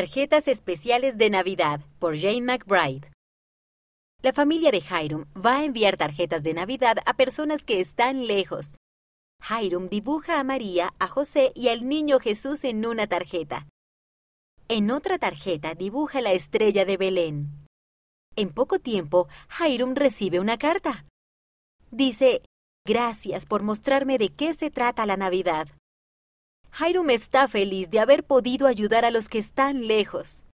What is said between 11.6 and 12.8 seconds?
al niño Jesús